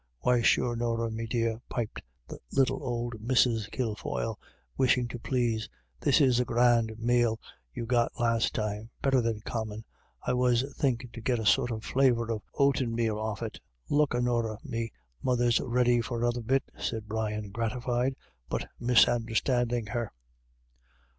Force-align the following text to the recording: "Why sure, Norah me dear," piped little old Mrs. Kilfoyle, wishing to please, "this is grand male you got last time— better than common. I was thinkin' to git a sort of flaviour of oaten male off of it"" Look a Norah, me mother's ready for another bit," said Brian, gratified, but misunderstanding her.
"Why 0.21 0.41
sure, 0.41 0.75
Norah 0.75 1.11
me 1.11 1.27
dear," 1.27 1.61
piped 1.69 2.01
little 2.51 2.81
old 2.81 3.13
Mrs. 3.23 3.69
Kilfoyle, 3.69 4.39
wishing 4.75 5.07
to 5.09 5.19
please, 5.19 5.69
"this 5.99 6.19
is 6.19 6.41
grand 6.41 6.95
male 6.97 7.39
you 7.71 7.85
got 7.85 8.19
last 8.19 8.55
time— 8.55 8.89
better 9.03 9.21
than 9.21 9.41
common. 9.41 9.85
I 10.23 10.33
was 10.33 10.65
thinkin' 10.75 11.11
to 11.11 11.21
git 11.21 11.37
a 11.37 11.45
sort 11.45 11.69
of 11.69 11.85
flaviour 11.85 12.31
of 12.31 12.41
oaten 12.55 12.95
male 12.95 13.19
off 13.19 13.43
of 13.43 13.49
it"" 13.49 13.59
Look 13.89 14.15
a 14.15 14.21
Norah, 14.21 14.57
me 14.63 14.91
mother's 15.21 15.59
ready 15.59 16.01
for 16.01 16.17
another 16.17 16.41
bit," 16.41 16.63
said 16.79 17.07
Brian, 17.07 17.51
gratified, 17.51 18.15
but 18.49 18.67
misunderstanding 18.79 19.85
her. 19.85 20.11